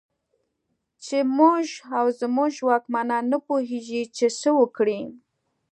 چې 1.03 1.17
موږ 1.37 1.65
او 1.97 2.05
زموږ 2.19 2.53
واکمنان 2.69 3.23
نه 3.31 3.37
پوهېږي 3.47 4.01
چې 4.17 4.25
څه 4.39 4.49
وکړي. 4.59 5.01